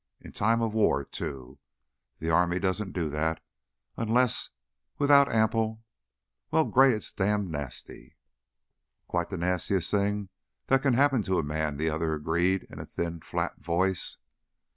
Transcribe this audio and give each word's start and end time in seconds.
In 0.19 0.31
time 0.31 0.63
of 0.63 0.73
war, 0.73 1.05
too! 1.05 1.59
The 2.17 2.31
army 2.31 2.57
doesn't 2.57 2.91
do 2.93 3.07
that 3.09 3.39
unless 3.95 4.49
without 4.97 5.31
ample 5.31 5.83
Well, 6.49 6.65
Gray, 6.65 6.93
it's 6.93 7.13
damned 7.13 7.51
nasty!" 7.51 8.17
"Quite 9.07 9.29
the 9.29 9.37
nastiest 9.37 9.91
thing 9.91 10.29
that 10.65 10.81
can 10.81 10.93
happen 10.95 11.21
to 11.21 11.37
a 11.37 11.43
man," 11.43 11.77
the 11.77 11.91
other 11.91 12.15
agreed 12.15 12.63
in 12.63 12.79
a 12.79 12.85
thin, 12.87 13.19
flat 13.19 13.59
voice. 13.61 14.17